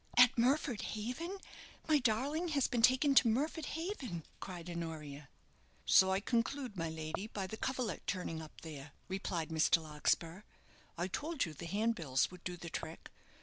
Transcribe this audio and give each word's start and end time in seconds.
"At 0.17 0.35
Murford 0.35 0.81
Haven! 0.81 1.37
my 1.87 1.99
darling 1.99 2.47
has 2.57 2.65
been 2.65 2.81
taken 2.81 3.13
to 3.13 3.27
Murford 3.27 3.65
Haven!" 3.67 4.23
cried 4.39 4.67
Honoria. 4.67 5.29
"So 5.85 6.09
I 6.09 6.19
conclude, 6.19 6.75
my 6.75 6.89
lady, 6.89 7.27
by 7.27 7.45
the 7.45 7.55
coverlet 7.55 8.07
turning 8.07 8.41
up 8.41 8.61
there," 8.61 8.93
replied 9.07 9.49
Mr. 9.49 9.79
Larkspur. 9.79 10.41
"I 10.97 11.07
told 11.07 11.45
you 11.45 11.53
the 11.53 11.67
handbills 11.67 12.31
would 12.31 12.43
do 12.43 12.57
the 12.57 12.67
trick. 12.71 13.11